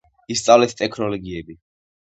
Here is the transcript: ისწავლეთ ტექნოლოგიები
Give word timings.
ისწავლეთ 0.35 0.73
ტექნოლოგიები 0.81 1.59